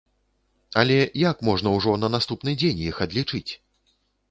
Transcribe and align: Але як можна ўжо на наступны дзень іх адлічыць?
Але 0.81 0.97
як 1.23 1.37
можна 1.51 1.75
ўжо 1.77 1.93
на 2.05 2.11
наступны 2.15 2.57
дзень 2.65 2.83
іх 2.89 3.05
адлічыць? 3.09 3.51